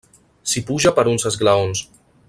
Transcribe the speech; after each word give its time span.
S'hi 0.53 0.63
puja 0.69 0.93
per 1.01 1.05
uns 1.13 1.27
esglaons. 1.33 1.87